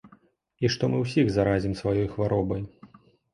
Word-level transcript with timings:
І 0.63 0.69
што 0.75 0.89
мы 0.93 1.01
ўсіх 1.03 1.29
заразім 1.35 1.77
сваёй 1.83 2.09
хваробай. 2.15 2.67